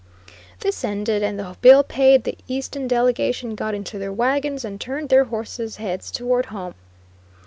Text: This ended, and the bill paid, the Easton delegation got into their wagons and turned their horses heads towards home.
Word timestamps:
This 0.61 0.83
ended, 0.83 1.21
and 1.21 1.37
the 1.37 1.55
bill 1.61 1.83
paid, 1.83 2.23
the 2.23 2.35
Easton 2.47 2.87
delegation 2.87 3.53
got 3.53 3.75
into 3.75 3.99
their 3.99 4.11
wagons 4.11 4.65
and 4.65 4.81
turned 4.81 5.09
their 5.09 5.25
horses 5.25 5.75
heads 5.75 6.09
towards 6.09 6.47
home. 6.47 6.73